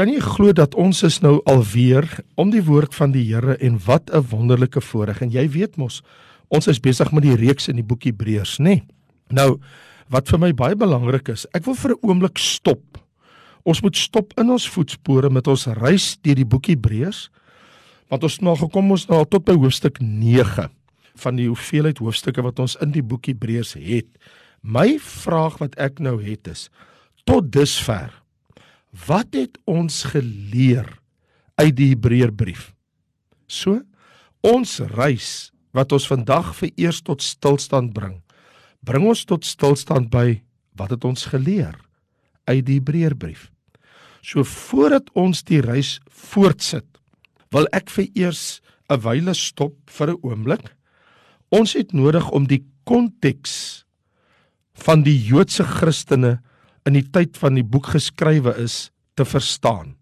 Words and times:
Kan 0.00 0.08
jy 0.08 0.22
glo 0.24 0.54
dat 0.56 0.72
ons 0.80 1.02
is 1.04 1.18
nou 1.20 1.42
alweer 1.44 2.06
om 2.40 2.48
die 2.48 2.62
woord 2.64 2.94
van 2.96 3.10
die 3.12 3.26
Here 3.28 3.58
en 3.60 3.74
wat 3.84 4.08
'n 4.08 4.24
wonderlike 4.30 4.80
voorreg 4.80 5.20
en 5.20 5.28
jy 5.28 5.44
weet 5.48 5.76
mos 5.76 6.00
ons 6.48 6.68
is 6.68 6.80
besig 6.80 7.12
met 7.12 7.22
die 7.22 7.36
reeks 7.36 7.68
in 7.68 7.76
die 7.76 7.84
boek 7.84 8.04
Hebreërs 8.04 8.56
nê. 8.58 8.64
Nee. 8.64 8.82
Nou 9.28 9.60
wat 10.08 10.28
vir 10.28 10.38
my 10.38 10.52
baie 10.52 10.74
belangrik 10.74 11.28
is, 11.28 11.46
ek 11.52 11.66
wil 11.66 11.74
vir 11.74 11.90
'n 11.90 11.98
oomblik 12.00 12.38
stop. 12.38 12.98
Ons 13.64 13.82
moet 13.82 13.96
stop 13.96 14.32
in 14.38 14.50
ons 14.50 14.68
voetspore 14.68 15.30
met 15.30 15.46
ons 15.46 15.66
reis 15.66 16.16
deur 16.22 16.34
die 16.34 16.48
boek 16.48 16.66
Hebreërs 16.66 17.28
want 18.08 18.22
ons 18.22 18.32
het 18.32 18.42
nou 18.42 18.56
gekom 18.56 18.90
ons 18.90 19.06
nou 19.06 19.24
tot 19.24 19.44
by 19.44 19.52
hoofstuk 19.52 20.00
9 20.00 20.70
van 21.14 21.36
die 21.36 21.46
hoeveelheid 21.46 21.98
hoofstukke 21.98 22.42
wat 22.42 22.58
ons 22.58 22.76
in 22.80 22.90
die 22.90 23.02
boek 23.02 23.26
Hebreërs 23.26 23.74
het. 23.74 24.08
My 24.62 24.98
vraag 24.98 25.58
wat 25.58 25.74
ek 25.76 26.00
nou 26.00 26.22
het 26.22 26.48
is 26.48 26.70
tot 27.26 27.52
dusver 27.52 28.19
Wat 28.90 29.34
het 29.38 29.58
ons 29.70 30.02
geleer 30.10 30.88
uit 31.54 31.74
die 31.76 31.92
Hebreërbrief? 31.92 32.72
So, 33.46 33.82
ons 34.42 34.78
reis 34.96 35.50
wat 35.76 35.92
ons 35.94 36.08
vandag 36.10 36.54
vir 36.58 36.72
eers 36.76 36.98
tot 37.06 37.22
stilstand 37.22 37.94
bring, 37.94 38.18
bring 38.82 39.06
ons 39.06 39.22
tot 39.28 39.46
stilstand 39.46 40.10
by 40.10 40.40
wat 40.78 40.90
het 40.96 41.04
ons 41.04 41.28
geleer 41.30 41.76
uit 42.50 42.64
die 42.66 42.80
Hebreërbrief? 42.80 43.50
So 44.20 44.44
voordat 44.44 45.08
ons 45.16 45.44
die 45.48 45.60
reis 45.64 45.98
voortsit, 46.10 46.86
wil 47.54 47.66
ek 47.72 47.90
vir 47.90 48.08
eers 48.14 48.60
'n 48.90 49.00
wyle 49.00 49.34
stop 49.34 49.74
vir 49.86 50.10
'n 50.10 50.20
oomblik. 50.22 50.74
Ons 51.50 51.74
het 51.74 51.92
nodig 51.92 52.30
om 52.30 52.46
die 52.46 52.64
konteks 52.84 53.84
van 54.74 55.02
die 55.02 55.18
Joodse 55.18 55.64
Christene 55.64 56.40
in 56.90 56.98
die 56.98 57.06
tyd 57.06 57.38
van 57.38 57.54
die 57.58 57.66
boek 57.66 57.92
geskrywe 57.94 58.56
is 58.58 58.90
te 59.18 59.26
verstaan. 59.28 59.94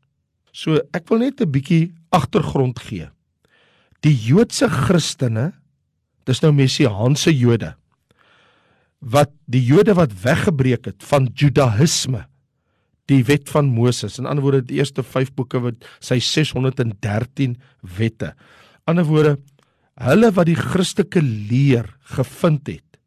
So 0.52 0.80
ek 0.96 1.08
wil 1.12 1.20
net 1.20 1.40
'n 1.40 1.52
bietjie 1.52 1.92
agtergrond 2.10 2.80
gee. 2.80 3.10
Die 4.00 4.14
Joodse 4.14 4.68
Christene, 4.68 5.52
dis 6.24 6.40
nou 6.42 6.52
messiaanse 6.52 7.32
Jode 7.32 7.74
wat 9.00 9.30
die 9.46 9.62
Jode 9.62 9.94
wat 9.94 10.10
weggebreek 10.24 10.86
het 10.90 11.04
van 11.06 11.28
Judaïsme, 11.30 12.26
die 13.06 13.22
wet 13.24 13.48
van 13.48 13.70
Moses, 13.70 14.18
in 14.18 14.26
ander 14.26 14.42
woorde 14.42 14.66
die 14.66 14.78
eerste 14.78 15.02
5 15.02 15.34
boeke 15.34 15.60
wat 15.62 15.86
sy 16.00 16.18
613 16.18 17.56
wette. 17.80 18.34
Ander 18.86 19.06
woorde, 19.06 19.36
hulle 19.94 20.32
wat 20.34 20.46
die 20.46 20.58
Christelike 20.58 21.22
leer 21.22 21.86
gevind 22.16 22.66
het. 22.66 22.98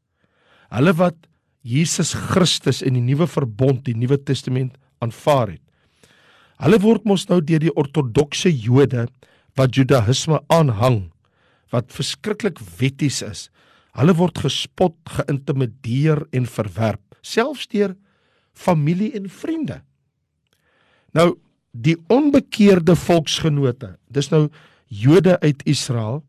Hulle 0.72 0.94
wat 0.94 1.28
Jesus 1.62 2.14
Christus 2.18 2.82
in 2.82 2.98
die 2.98 3.04
nuwe 3.06 3.28
verbond, 3.30 3.84
die 3.86 3.98
Nuwe 3.98 4.18
Testament 4.18 4.78
aanvaar 5.02 5.56
het. 5.56 5.64
Hulle 6.62 6.78
word 6.82 7.06
mos 7.10 7.28
nou 7.30 7.40
deur 7.42 7.62
die 7.62 7.74
ortodokse 7.74 8.50
Jode 8.50 9.08
wat 9.58 9.78
Judaïsme 9.78 10.42
aanhang, 10.54 11.10
wat 11.74 11.94
verskriklik 11.94 12.60
wetties 12.80 13.22
is. 13.26 13.48
Hulle 13.98 14.14
word 14.18 14.42
gespot, 14.42 14.96
geïntimideer 15.18 16.24
en 16.34 16.46
verwerp, 16.50 17.04
selfs 17.22 17.68
deur 17.72 17.96
familie 18.54 19.12
en 19.18 19.30
vriende. 19.30 19.82
Nou 21.18 21.34
die 21.72 21.96
onbekeerde 22.12 22.98
volksgenote, 23.00 23.96
dis 24.12 24.30
nou 24.32 24.50
Jode 24.92 25.38
uit 25.40 25.62
Israel 25.70 26.20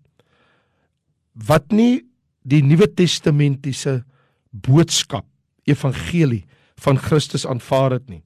wat 1.35 1.73
nie 1.75 2.05
die 2.47 2.61
Nuwe 2.63 2.87
Testamentiese 2.87 4.03
boodskap, 4.53 5.27
evangelie 5.65 6.45
van 6.83 6.99
Christus 7.01 7.47
aanvaar 7.49 7.97
het 7.99 8.09
nie. 8.09 8.23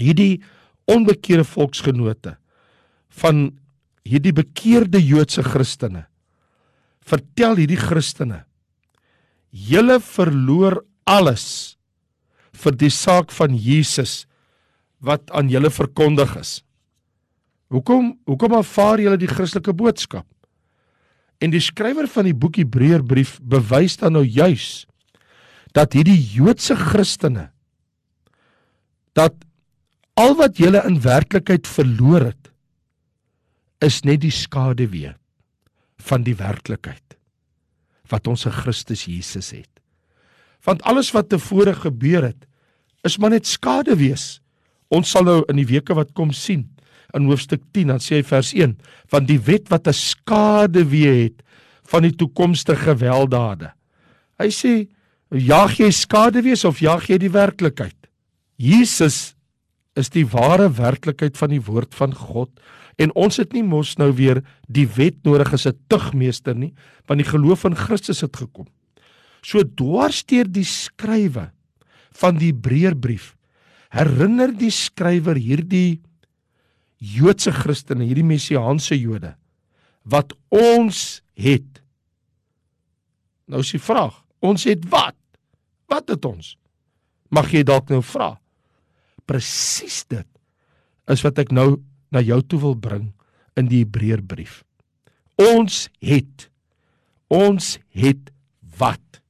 Hierdie 0.00 0.42
onbekeerde 0.90 1.44
volksgenote 1.44 2.36
van 3.22 3.44
hierdie 4.08 4.32
bekeerde 4.34 5.02
Joodse 5.02 5.44
Christene 5.46 6.06
vertel 7.06 7.58
hierdie 7.60 7.80
Christene 7.80 8.42
julle 9.52 9.98
verloor 10.00 10.80
alles 11.06 11.76
vir 12.62 12.76
die 12.78 12.92
saak 12.92 13.32
van 13.34 13.54
Jesus 13.56 14.22
wat 15.02 15.30
aan 15.34 15.50
julle 15.50 15.70
verkondig 15.72 16.36
is. 16.38 16.60
Hoekom 17.72 18.12
hoekom 18.28 18.54
aanvaar 18.58 19.00
julle 19.02 19.18
die 19.18 19.30
Christelike 19.30 19.74
boodskap? 19.74 20.26
En 21.42 21.50
die 21.50 21.62
skrywer 21.62 22.06
van 22.06 22.28
die 22.28 22.36
boek 22.36 22.60
Hebreërbrief 22.60 23.38
bewys 23.42 23.98
dan 23.98 24.14
nou 24.14 24.22
juis 24.22 24.84
dat 25.76 25.96
hierdie 25.96 26.18
Joodse 26.18 26.76
Christene 26.76 27.48
dat 29.16 29.34
al 30.20 30.36
wat 30.36 30.60
julle 30.60 30.82
in 30.88 31.00
werklikheid 31.04 31.68
verloor 31.68 32.28
het 32.32 32.52
is 33.84 34.02
net 34.06 34.22
die 34.22 34.32
skaduwee 34.32 35.14
van 36.02 36.24
die 36.26 36.36
werklikheid 36.38 37.16
wat 38.12 38.28
ons 38.28 38.44
in 38.44 38.52
Christus 38.52 39.06
Jesus 39.08 39.52
het. 39.54 39.70
Want 40.66 40.82
alles 40.88 41.10
wat 41.16 41.30
tevore 41.32 41.72
gebeur 41.74 42.28
het 42.28 42.44
is 43.06 43.16
maar 43.18 43.32
net 43.32 43.48
skaduwees. 43.48 44.42
Ons 44.92 45.10
sal 45.14 45.24
nou 45.26 45.40
in 45.50 45.58
die 45.58 45.68
weke 45.68 45.96
wat 45.96 46.12
kom 46.14 46.30
sien 46.36 46.68
in 47.16 47.28
hoofstuk 47.28 47.64
10 47.76 47.92
dan 47.92 48.00
sê 48.00 48.20
hy 48.20 48.24
vers 48.24 48.52
1 48.56 48.76
van 49.12 49.26
die 49.28 49.40
wet 49.48 49.68
wat 49.72 49.88
'n 49.88 49.96
skaduwee 49.96 51.28
het 51.28 51.42
van 51.90 52.02
die 52.02 52.14
toekomstige 52.16 52.94
gewelddade. 52.94 53.72
Hy 54.38 54.48
sê 54.48 54.88
Jag 55.32 55.78
jy 55.80 55.88
skade 55.96 56.42
wees 56.44 56.66
of 56.68 56.82
jag 56.84 57.06
jy 57.08 57.16
die 57.16 57.32
werklikheid? 57.32 57.96
Jesus 58.60 59.32
is 59.96 60.10
die 60.12 60.26
ware 60.28 60.68
werklikheid 60.76 61.38
van 61.40 61.54
die 61.54 61.62
woord 61.64 61.96
van 61.96 62.12
God 62.12 62.50
en 63.00 63.14
ons 63.16 63.40
het 63.40 63.54
nie 63.56 63.64
mos 63.64 63.94
nou 63.96 64.10
weer 64.12 64.42
die 64.68 64.84
wet 64.98 65.24
nodig 65.24 65.54
as 65.56 65.66
'n 65.66 65.78
tugmeester 65.88 66.54
nie, 66.54 66.74
want 67.08 67.18
die 67.18 67.30
geloof 67.32 67.64
in 67.64 67.74
Christus 67.74 68.20
het 68.20 68.36
gekom. 68.36 68.68
So 69.42 69.64
dwarsteer 69.64 70.44
die 70.44 70.64
skrywe 70.64 71.50
van 72.12 72.36
die 72.36 72.52
Hebreërbrief 72.52 73.34
herinner 73.90 74.52
die 74.52 74.70
skrywer 74.70 75.36
hierdie 75.36 76.00
Joodse 76.98 77.52
Christene, 77.52 78.04
hierdie 78.04 78.24
messiaanse 78.24 78.94
Jode 79.00 79.34
wat 80.04 80.34
ons 80.50 81.22
het. 81.34 81.82
Nou 83.46 83.60
is 83.60 83.72
die 83.72 83.80
vraag, 83.80 84.22
ons 84.40 84.64
het 84.64 84.84
wat? 84.90 85.16
Wat 85.92 86.08
het 86.08 86.24
ons? 86.24 86.54
Mag 87.32 87.50
jy 87.52 87.62
dalk 87.68 87.90
nou 87.92 88.00
vra? 88.04 88.34
Presies 89.28 90.02
dit 90.08 90.28
is 91.12 91.22
wat 91.24 91.40
ek 91.42 91.50
nou 91.52 91.82
na 92.14 92.22
jou 92.24 92.38
toe 92.46 92.60
wil 92.62 92.76
bring 92.78 93.08
in 93.58 93.66
die 93.68 93.82
Hebreërbrief. 93.82 94.62
Ons 95.40 95.88
het 96.00 96.48
ons 97.32 97.76
het 97.96 98.30
wat? 98.78 99.22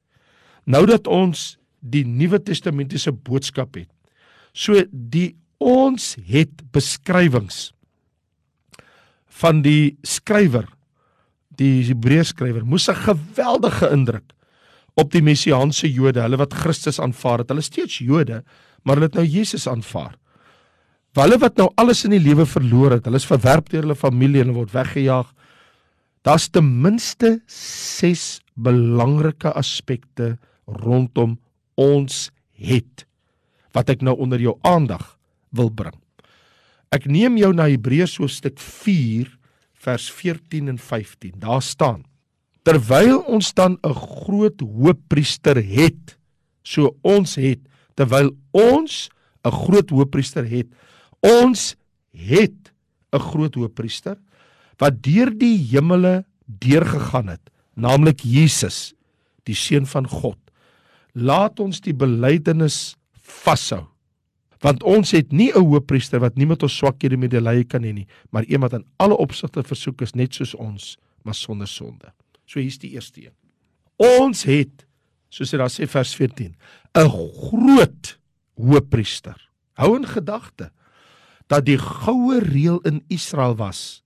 Nou 0.67 0.83
dat 0.87 1.07
ons 1.07 1.53
die 1.79 2.03
Nuwe 2.07 2.39
Testamentiese 2.43 3.11
boodskap 3.15 3.79
het. 3.79 3.89
So 4.51 4.83
die 4.91 5.33
ons 5.63 6.13
het 6.27 6.63
beskrywings 6.75 7.71
van 9.39 9.63
die 9.65 9.95
skrywer 10.05 10.67
die 11.57 11.83
Hebreërskrywer 11.87 12.65
moes 12.65 12.89
'n 12.89 12.95
geweldige 13.07 13.89
indruk 13.91 14.32
op 14.99 15.11
die 15.13 15.23
messiaanse 15.25 15.89
Jode, 15.89 16.21
hulle 16.21 16.37
wat 16.41 16.53
Christus 16.53 16.99
aanvaar 17.01 17.43
het. 17.43 17.53
Hulle 17.53 17.65
steeds 17.65 17.99
Jode, 18.03 18.43
maar 18.83 18.99
hulle 18.99 19.09
het 19.09 19.17
nou 19.17 19.25
Jesus 19.25 19.67
aanvaar. 19.69 20.15
Hulle 21.17 21.37
wat 21.41 21.59
nou 21.61 21.69
alles 21.77 22.03
in 22.07 22.15
die 22.15 22.23
lewe 22.23 22.45
verloor 22.49 22.97
het, 22.97 23.05
hulle 23.05 23.21
is 23.21 23.29
verwerp 23.29 23.69
deur 23.69 23.85
hulle 23.85 23.97
familie 23.97 24.41
en 24.41 24.55
word 24.55 24.73
weggejaag. 24.73 25.29
Daar's 26.25 26.47
ten 26.49 26.69
minste 26.81 27.35
6 27.51 28.41
belangrike 28.53 29.51
aspekte 29.53 30.37
rondom 30.65 31.37
ons 31.79 32.29
het 32.53 33.05
wat 33.73 33.89
ek 33.89 34.03
nou 34.05 34.15
onder 34.21 34.41
jou 34.41 34.55
aandag 34.65 35.15
wil 35.53 35.69
bring. 35.73 35.95
Ek 36.93 37.05
neem 37.09 37.39
jou 37.41 37.49
na 37.57 37.65
Hebreërs 37.69 38.19
hoofstuk 38.21 38.59
4 38.61 39.31
vers 39.83 40.09
14 40.13 40.69
en 40.69 40.77
15. 40.77 41.33
Daar 41.41 41.61
staan: 41.61 42.03
terwyl 42.63 43.23
ons 43.27 43.53
dan 43.53 43.77
'n 43.83 43.93
groot 43.93 44.59
hoëpriester 44.61 45.59
het 45.59 46.17
so 46.63 46.95
ons 47.01 47.35
het 47.35 47.59
terwyl 47.95 48.31
ons 48.51 49.09
'n 49.43 49.51
groot 49.51 49.89
hoëpriester 49.89 50.45
het 50.47 50.67
ons 51.19 51.75
het 52.11 52.71
'n 53.13 53.19
groot 53.19 53.55
hoëpriester 53.55 54.17
wat 54.77 55.01
deur 55.03 55.31
die 55.31 55.57
hemele 55.57 56.25
deurgegaan 56.45 57.27
het 57.27 57.49
naamlik 57.75 58.21
Jesus 58.21 58.93
die 59.43 59.55
seun 59.55 59.85
van 59.85 60.07
God. 60.07 60.37
Laat 61.13 61.59
ons 61.59 61.81
die 61.81 61.93
belydenis 61.93 62.95
vashou 63.21 63.87
want 64.63 64.83
ons 64.87 65.11
het 65.11 65.31
nie 65.31 65.51
'n 65.51 65.59
hoëpriester 65.59 66.19
wat 66.19 66.37
nie 66.37 66.45
met 66.45 66.63
ons 66.63 66.77
swakhede 66.77 67.17
medelee 67.17 67.63
kan 67.63 67.83
hê 67.83 67.93
nie 67.93 68.07
maar 68.31 68.45
een 68.47 68.61
wat 68.61 68.73
in 68.73 68.85
alle 68.97 69.17
opsigte 69.17 69.63
versoek 69.63 70.01
is 70.01 70.15
net 70.15 70.33
soos 70.33 70.55
ons 70.55 70.97
maar 71.23 71.35
sonder 71.35 71.67
sonde 71.67 72.13
So 72.45 72.59
hier's 72.59 72.79
die 72.79 72.93
eerste 72.93 73.25
een. 73.25 73.35
Ons 73.97 74.43
het 74.43 74.87
soos 75.29 75.49
dit 75.49 75.59
daar 75.59 75.71
sê 75.71 75.87
vers 75.89 76.15
14, 76.15 76.55
'n 76.95 77.09
groot 77.09 78.19
hoëpriester. 78.55 79.37
Hou 79.73 79.95
in 79.97 80.05
gedagte 80.05 80.71
dat 81.47 81.65
die 81.65 81.77
goue 81.77 82.39
reël 82.39 82.79
in 82.87 83.03
Israel 83.11 83.55
was 83.55 84.03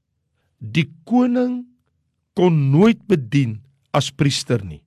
die 0.58 0.88
koning 1.06 1.66
kon 2.38 2.72
nooit 2.74 3.04
bedien 3.10 3.60
as 3.96 4.10
priester 4.14 4.64
nie 4.66 4.82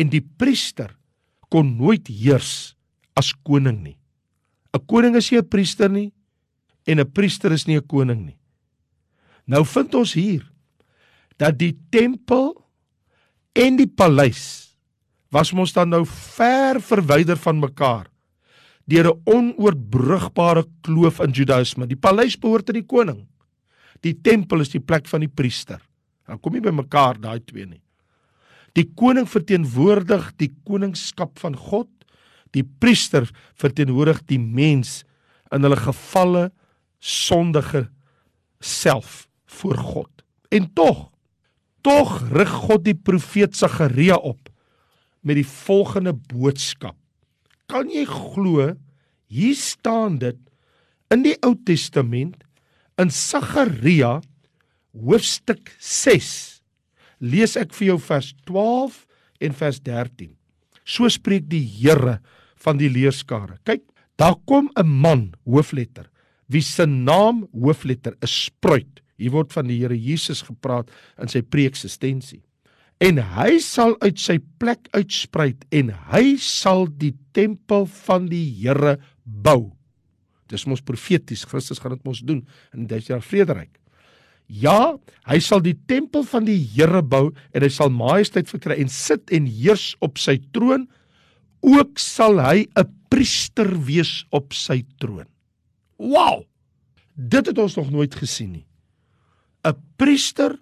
en 0.00 0.10
die 0.12 0.22
priester 0.22 0.94
kon 1.52 1.76
nooit 1.78 2.08
heers 2.08 2.74
as 3.14 3.32
koning 3.44 3.82
nie 3.84 3.98
'n 4.74 4.86
koning 4.86 5.16
is 5.16 5.30
nie 5.30 5.38
'n 5.38 5.48
priester 5.48 5.90
nie 5.90 6.12
en 6.86 7.00
'n 7.00 7.12
priester 7.12 7.52
is 7.52 7.66
nie 7.66 7.76
'n 7.76 7.86
koning 7.86 8.26
nie 8.26 8.38
nou 9.46 9.64
vind 9.64 9.94
ons 9.94 10.14
hier 10.14 10.50
dat 11.36 11.58
die 11.58 11.76
tempel 11.90 12.63
en 13.54 13.78
die 13.78 13.88
paleis 13.88 14.74
was 15.34 15.52
mos 15.54 15.72
dan 15.74 15.90
nou 15.90 16.02
ver 16.06 16.80
verwyder 16.82 17.38
van 17.40 17.58
mekaar 17.62 18.10
deur 18.86 19.08
'n 19.10 19.22
onoorbrugbare 19.24 20.64
kloof 20.82 21.20
in 21.20 21.32
Judaïsme. 21.32 21.86
Die 21.86 21.96
paleis 21.96 22.36
behoort 22.36 22.68
aan 22.68 22.80
die 22.80 22.86
koning. 22.86 23.26
Die 24.00 24.20
tempel 24.20 24.60
is 24.60 24.68
die 24.68 24.80
plek 24.80 25.06
van 25.06 25.20
die 25.20 25.32
priester. 25.32 25.80
Dan 26.26 26.40
kom 26.40 26.54
jy 26.54 26.60
by 26.60 26.70
mekaar 26.70 27.20
daai 27.20 27.40
twee 27.40 27.66
nie. 27.66 27.82
Die 28.74 28.90
koning 28.94 29.26
verteenwoordig 29.26 30.32
die 30.36 30.52
koningskap 30.64 31.38
van 31.38 31.56
God. 31.56 31.88
Die 32.52 32.64
priester 32.64 33.30
verteenwoordig 33.54 34.24
die 34.26 34.38
mens 34.38 35.04
in 35.50 35.62
hulle 35.62 35.76
gefalle 35.76 36.52
sondige 37.00 37.88
self 38.60 39.28
voor 39.46 39.76
God. 39.76 40.10
En 40.50 40.72
tog 40.74 41.13
tog 41.84 42.16
rig 42.32 42.52
God 42.64 42.84
die 42.86 42.96
profeet 42.96 43.56
Sagaria 43.56 44.16
op 44.16 44.48
met 45.24 45.38
die 45.38 45.48
volgende 45.48 46.14
boodskap. 46.16 46.96
Kan 47.68 47.90
jy 47.92 48.04
glo 48.08 48.72
hier 49.32 49.56
staan 49.58 50.18
dit 50.22 50.38
in 51.12 51.24
die 51.24 51.36
Ou 51.44 51.54
Testament 51.66 52.40
in 53.00 53.10
Sagaria 53.12 54.18
hoofstuk 54.94 55.72
6 55.80 56.32
lees 57.24 57.56
ek 57.60 57.72
vir 57.76 57.92
jou 57.92 57.98
vers 58.02 58.32
12 58.48 59.00
en 59.44 59.56
vers 59.56 59.80
13. 59.84 60.32
So 60.84 61.08
spreek 61.08 61.48
die 61.48 61.64
Here 61.64 62.18
van 62.64 62.78
die 62.80 62.90
leerskare. 62.92 63.58
Kyk, 63.64 63.84
daar 64.16 64.36
kom 64.46 64.70
'n 64.76 64.86
man 64.86 65.32
hoofletter 65.44 66.10
wie 66.48 66.62
se 66.62 66.86
naam 66.86 67.46
hoofletter 67.52 68.14
is 68.22 68.34
spruit. 68.46 69.00
Hier 69.16 69.30
word 69.30 69.52
van 69.52 69.68
die 69.70 69.78
Here 69.82 69.96
Jesus 69.96 70.42
gepraat 70.42 70.90
in 71.20 71.28
sy 71.28 71.42
preeksistensie 71.42 72.42
en 73.02 73.18
hy 73.18 73.58
sal 73.62 73.96
uit 74.04 74.18
sy 74.20 74.38
plek 74.62 74.86
uitspruit 74.94 75.64
en 75.74 75.90
hy 76.12 76.36
sal 76.40 76.86
die 76.86 77.14
tempel 77.36 77.88
van 78.06 78.28
die 78.30 78.46
Here 78.60 78.96
bou. 79.24 79.72
Dis 80.50 80.66
mos 80.68 80.84
profeties, 80.84 81.46
Christus 81.48 81.80
gaan 81.82 81.96
dit 81.96 82.04
mos 82.06 82.22
doen 82.22 82.44
in 82.76 82.86
die 82.88 83.00
jaar 83.08 83.24
vrederyk. 83.24 83.72
Ja, 84.46 84.96
hy 85.24 85.38
sal 85.40 85.62
die 85.64 85.76
tempel 85.88 86.26
van 86.28 86.44
die 86.46 86.58
Here 86.74 87.02
bou 87.02 87.32
en 87.52 87.64
hy 87.64 87.70
sal 87.72 87.92
majesteit 87.92 88.50
verkry 88.50 88.76
en 88.82 88.92
sit 88.92 89.32
en 89.34 89.48
heers 89.48 89.94
op 90.04 90.20
sy 90.20 90.38
troon. 90.54 90.86
Ook 91.64 91.98
sal 91.98 92.38
hy 92.44 92.66
'n 92.76 92.90
priester 93.08 93.70
wees 93.86 94.24
op 94.30 94.52
sy 94.52 94.84
troon. 95.00 95.26
Wow! 95.98 96.44
Dit 97.16 97.46
het 97.46 97.58
ons 97.58 97.76
nog 97.76 97.90
nooit 97.90 98.14
gesien 98.14 98.52
nie. 98.52 98.66
'n 99.64 99.76
Priester 99.96 100.58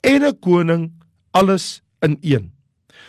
en 0.00 0.24
'n 0.24 0.38
koning 0.40 0.92
alles 1.30 1.82
in 2.00 2.18
een. 2.22 2.52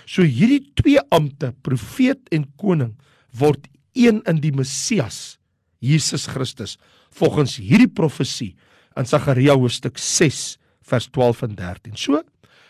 So 0.05 0.23
hierdie 0.23 0.71
twee 0.73 0.99
ampte, 1.09 1.53
profeet 1.61 2.29
en 2.29 2.45
koning, 2.57 2.95
word 3.31 3.67
een 3.93 4.21
in 4.25 4.41
die 4.41 4.51
Messias, 4.51 5.37
Jesus 5.79 6.27
Christus, 6.27 6.77
volgens 7.09 7.57
hierdie 7.57 7.91
profesie 7.91 8.55
in 8.97 9.05
Sagaria 9.05 9.55
hoofstuk 9.55 9.97
6 9.97 10.57
vers 10.81 11.07
12 11.07 11.41
en 11.41 11.55
13. 11.55 11.95
So 11.95 12.21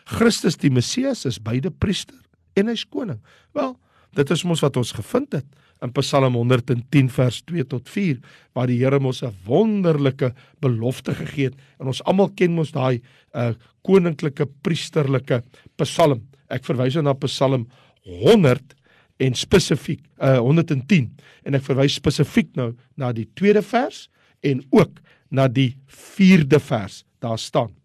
Christus 0.06 0.57
die 0.57 0.72
Messias 0.72 1.25
is 1.25 1.39
beide 1.42 1.72
priester 1.72 2.18
en 2.57 2.68
hy's 2.68 2.86
koning. 2.86 3.19
Wel, 3.54 3.75
dit 4.17 4.31
is 4.31 4.44
mos 4.44 4.63
wat 4.65 4.77
ons 4.79 4.91
gevind 4.95 5.33
het 5.38 5.47
in 5.83 5.91
Psalm 5.95 6.35
110 6.35 7.09
vers 7.13 7.41
2 7.47 7.65
tot 7.71 7.89
4 7.89 8.17
waar 8.57 8.67
die 8.67 8.79
Here 8.81 9.00
mos 9.00 9.21
'n 9.23 9.33
wonderlike 9.45 10.33
belofte 10.59 11.15
gegee 11.15 11.50
het 11.50 11.57
en 11.79 11.88
ons 11.88 12.03
almal 12.03 12.29
ken 12.35 12.51
mos 12.51 12.71
daai 12.71 13.01
uh, 13.33 13.53
koninklike 13.81 14.45
priesterlike 14.61 15.44
Psalm. 15.77 16.27
Ek 16.50 16.65
verwys 16.65 16.95
nou 16.95 17.03
na 17.03 17.13
Psalm 17.13 17.67
100 18.03 18.75
en 19.19 19.33
spesifiek 19.35 20.01
uh, 20.19 20.39
110 20.39 21.12
en 21.45 21.55
ek 21.55 21.63
verwys 21.63 21.95
spesifiek 21.95 22.55
nou 22.55 22.73
na 22.97 23.12
die 23.12 23.27
tweede 23.35 23.62
vers 23.62 24.09
en 24.44 24.63
ook 24.71 25.00
na 25.31 25.47
die 25.47 25.77
vierde 25.88 26.59
vers. 26.59 27.05
Daar 27.19 27.39
staan: 27.39 27.78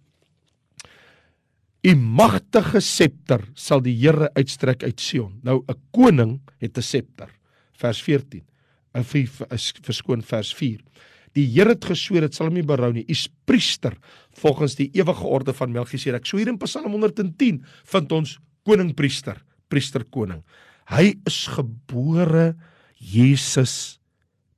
U 1.84 1.92
magtige 2.00 2.80
septer 2.80 3.42
sal 3.60 3.82
die 3.84 3.92
Here 3.98 4.30
uitstrek 4.38 4.86
uit 4.86 5.00
Sion. 5.00 5.34
Nou 5.44 5.64
'n 5.68 5.76
koning 5.92 6.40
het 6.58 6.78
'n 6.78 6.82
septer 6.82 7.28
vers 7.76 8.00
14. 8.02 8.42
'n 8.94 9.04
verskoon 9.04 10.22
vers 10.22 10.54
4. 10.54 10.80
Die 11.34 11.46
Here 11.46 11.74
het 11.74 11.84
gesweer 11.84 12.22
dit 12.22 12.34
sal 12.34 12.46
hom 12.46 12.54
nie 12.54 12.62
berou 12.62 12.92
nie. 12.92 13.04
U's 13.08 13.28
priester 13.44 13.98
volgens 14.32 14.76
die 14.76 14.90
ewige 14.94 15.26
orde 15.26 15.52
van 15.52 15.72
Melchisedek. 15.72 16.26
So 16.26 16.38
hier 16.38 16.48
in 16.48 16.58
Psalm 16.58 16.90
110 16.90 17.64
vind 17.84 18.12
ons 18.12 18.38
koningpriester, 18.64 19.42
priester 19.68 20.04
koning. 20.04 20.42
Hy 20.86 21.14
is 21.26 21.46
gebore 21.46 22.56
Jesus 22.96 24.00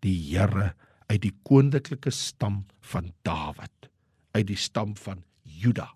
die 0.01 0.31
Here 0.31 0.75
uit 1.09 1.23
die 1.23 1.35
koninklike 1.43 2.11
stam 2.11 2.67
van 2.81 3.13
Dawid, 3.25 3.91
uit 4.33 4.47
die 4.47 4.57
stam 4.57 4.97
van 4.97 5.25
Juda. 5.43 5.96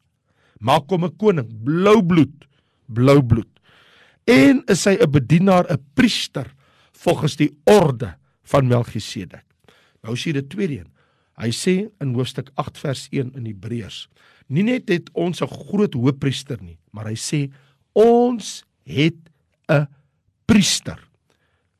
Maak 0.61 0.91
hom 0.93 1.05
'n 1.05 1.17
koning, 1.17 1.49
blou 1.65 2.03
bloed, 2.03 2.47
blou 2.87 3.23
bloed. 3.23 3.49
En 4.29 4.63
is 4.69 4.85
hy 4.85 4.97
'n 5.01 5.11
bedienaar, 5.11 5.67
'n 5.71 5.85
priester 5.95 6.47
volgens 6.93 7.37
die 7.37 7.51
orde 7.65 8.17
van 8.43 8.67
Melchisedek. 8.67 9.45
Nou 10.03 10.17
sien 10.17 10.37
die 10.37 10.47
tweede 10.47 10.79
een. 10.81 10.93
Hy 11.41 11.51
sê 11.51 11.89
in 12.01 12.15
hoofstuk 12.15 12.51
8 12.55 12.79
vers 12.79 13.09
1 13.11 13.33
in 13.35 13.47
Hebreërs, 13.47 14.09
nie 14.49 14.63
net 14.63 14.89
het 14.89 15.11
ons 15.13 15.41
'n 15.41 15.49
groot 15.49 15.95
hoëpriester 15.95 16.59
nie, 16.61 16.79
maar 16.93 17.07
hy 17.07 17.17
sê 17.17 17.51
ons 17.93 18.65
het 18.85 19.17
'n 19.69 19.87
priester. 20.47 20.99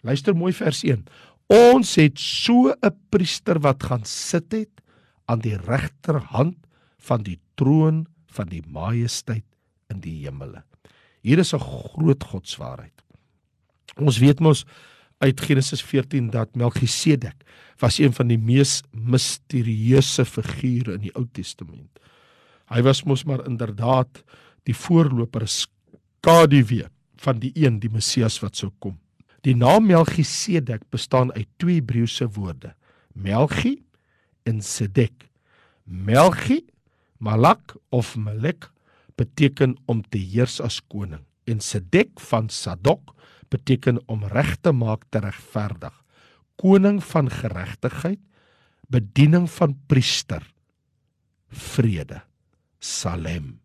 Luister 0.03 0.35
mooi 0.35 0.53
vers 0.53 0.83
1. 0.85 1.05
Ons 1.49 1.97
het 1.97 2.19
so 2.19 2.71
'n 2.71 2.97
priester 3.11 3.61
wat 3.61 3.83
gaan 3.83 4.05
sit 4.05 4.53
het 4.53 4.81
aan 5.27 5.41
die 5.41 5.57
regterhand 5.57 6.57
van 6.99 7.23
die 7.23 7.39
troon 7.55 8.07
van 8.31 8.49
die 8.49 8.63
majesteit 8.67 9.47
in 9.91 10.01
die 10.01 10.25
hemele. 10.25 10.63
Hier 11.23 11.39
is 11.39 11.53
'n 11.55 11.61
groot 11.61 12.25
godswaarheid. 12.25 13.03
Ons 13.97 14.19
weet 14.19 14.41
mos 14.41 14.65
uit 15.19 15.41
Genesis 15.41 15.83
14 15.83 16.31
dat 16.31 16.55
Melchisedek 16.57 17.45
was 17.79 17.99
een 17.99 18.13
van 18.13 18.29
die 18.29 18.39
mees 18.39 18.83
misterieuse 18.93 20.25
figure 20.25 20.95
in 20.95 21.01
die 21.01 21.15
Ou 21.15 21.27
Testament. 21.33 22.01
Hy 22.71 22.83
was 22.83 23.05
mos 23.05 23.25
maar 23.25 23.45
inderdaad 23.47 24.23
die 24.65 24.75
voorloper 24.77 25.49
skaduwee 25.49 26.87
van 27.21 27.39
die 27.39 27.53
een 27.55 27.81
die 27.81 27.91
Messias 27.93 28.39
wat 28.41 28.57
sou 28.57 28.71
kom. 28.79 28.99
Die 29.45 29.57
naam 29.57 29.87
Melchisedek 29.89 30.83
bestaan 30.93 31.33
uit 31.33 31.49
twee 31.57 31.81
Hebreëse 31.81 32.29
woorde: 32.37 32.75
Melchi 33.13 33.79
en 34.45 34.61
Sedek. 34.63 35.29
Melchi, 35.85 36.65
Malak 37.21 37.77
of 37.93 38.17
Melek 38.17 38.71
beteken 39.21 39.77
om 39.85 40.01
te 40.09 40.19
heers 40.19 40.57
as 40.65 40.81
koning 40.89 41.21
en 41.45 41.61
Sedek 41.61 42.21
van 42.31 42.49
Sadok 42.49 43.13
beteken 43.53 44.01
om 44.09 44.25
reg 44.31 44.57
te 44.63 44.73
maak 44.73 45.05
te 45.11 45.21
regverdig. 45.21 45.93
Koning 46.61 47.01
van 47.05 47.29
geregtigheid, 47.33 48.21
bediening 48.89 49.49
van 49.51 49.77
priester, 49.89 50.45
vrede. 51.51 52.23
Salem. 52.81 53.59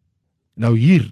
Nou 0.59 0.73
hier 0.75 1.07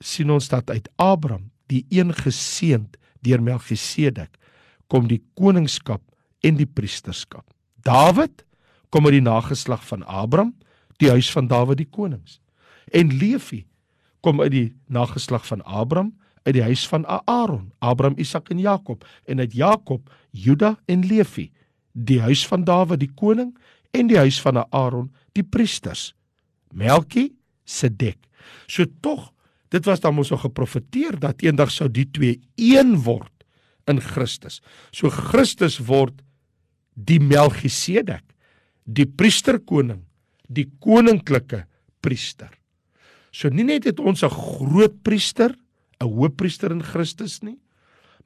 sien 0.00 0.30
ons 0.32 0.48
dat 0.48 0.70
uit 0.72 0.88
Abraham, 0.96 1.50
die 1.68 1.84
een 1.92 2.14
geseend 2.16 2.96
deur 3.20 3.42
Melchisedek, 3.42 4.38
kom 4.88 5.08
die 5.10 5.20
koningskap 5.36 6.00
en 6.40 6.56
die 6.56 6.68
priesterskap. 6.68 7.44
Dawid 7.84 8.44
kom 8.88 9.08
uit 9.08 9.18
die 9.18 9.26
nageslag 9.26 9.82
van 9.84 10.04
Abraham, 10.06 10.54
die 11.02 11.10
huis 11.10 11.30
van 11.32 11.48
Dawid 11.50 11.80
die 11.80 11.90
konings. 11.90 12.40
En 12.92 13.12
Levi 13.12 13.64
kom 14.20 14.40
uit 14.40 14.52
die 14.54 14.68
nageslag 14.86 15.46
van 15.46 15.62
Abraham, 15.64 16.14
uit 16.46 16.54
die 16.54 16.62
huis 16.62 16.86
van 16.88 17.06
Aaron, 17.06 17.72
Abraham, 17.78 18.18
Isak 18.18 18.50
en 18.54 18.58
Jakob 18.62 19.04
en 19.24 19.38
uit 19.42 19.52
Jakob, 19.52 20.10
Juda 20.30 20.76
en 20.86 21.06
Levi, 21.06 21.50
die 21.92 22.20
huis 22.20 22.46
van 22.46 22.64
Dawid 22.64 23.00
die 23.02 23.10
koning 23.14 23.54
en 23.90 24.10
die 24.10 24.18
huis 24.18 24.38
van 24.40 24.62
Aaron 24.70 25.10
die 25.34 25.44
priesters. 25.44 26.12
Melki 26.70 27.32
Sedek. 27.64 28.18
So 28.70 28.86
tog, 29.00 29.32
dit 29.74 29.84
was 29.84 30.00
dan 30.00 30.14
mos 30.14 30.30
al 30.30 30.44
geprofeteer 30.44 31.18
dat 31.18 31.42
eendag 31.42 31.72
sou 31.74 31.88
die 31.90 32.06
twee 32.10 32.38
een 32.54 32.94
word 33.02 33.32
in 33.90 34.00
Christus. 34.02 34.60
So 34.94 35.10
Christus 35.10 35.78
word 35.88 36.22
die 36.94 37.20
Melchisedek 37.20 38.24
die 38.86 39.06
priesterkoning, 39.06 40.04
die 40.48 40.68
koninklike 40.80 41.64
priester. 42.04 42.50
So 43.32 43.50
nie 43.52 43.66
net 43.66 43.84
het 43.84 44.00
ons 44.00 44.22
'n 44.22 44.30
groot 44.30 45.02
priester, 45.02 45.54
'n 46.00 46.08
hoëpriester 46.08 46.72
in 46.72 46.82
Christus 46.82 47.42
nie, 47.42 47.58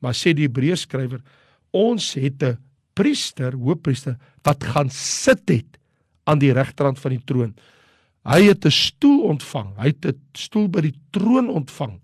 maar 0.00 0.12
sê 0.12 0.34
die 0.34 0.46
Hebreërs 0.46 0.86
skrywer, 0.86 1.20
ons 1.72 2.14
het 2.14 2.42
'n 2.42 2.58
priester, 2.94 3.52
hoëpriester 3.52 4.16
wat 4.42 4.64
gaan 4.64 4.90
sit 4.90 5.48
het 5.48 5.78
aan 6.24 6.38
die 6.38 6.52
regterrand 6.52 6.98
van 6.98 7.10
die 7.10 7.24
troon. 7.24 7.54
Hy 8.24 8.42
het 8.42 8.64
'n 8.64 8.70
stoel 8.70 9.22
ontvang, 9.22 9.76
hy 9.76 9.86
het 9.86 10.04
'n 10.06 10.20
stoel 10.34 10.68
by 10.68 10.80
die 10.80 10.98
troon 11.10 11.48
ontvang. 11.48 12.00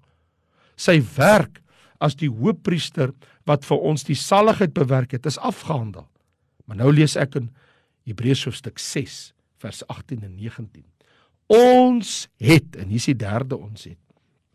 Sy 0.77 1.03
werk 1.17 1.63
as 2.01 2.15
die 2.15 2.29
hoëpriester 2.29 3.13
wat 3.47 3.65
vir 3.65 3.79
ons 3.79 4.05
die 4.05 4.15
saligheid 4.15 4.75
bewerk 4.75 5.13
het, 5.13 5.27
is 5.27 5.39
afgehandel. 5.39 6.09
Maar 6.67 6.77
nou 6.77 6.93
lees 6.93 7.17
ek 7.17 7.37
in 7.37 7.51
Hebreërs 8.07 8.45
hoofstuk 8.45 8.79
6 8.79 9.33
vers 9.59 9.87
18 9.87 10.23
en 10.23 10.35
19. 10.35 10.85
Ons 11.47 12.29
het 12.43 12.77
en 12.77 12.89
hier 12.91 13.03
is 13.03 13.11
die 13.11 13.17
derde 13.17 13.57
ons 13.57 13.85
het. 13.85 13.99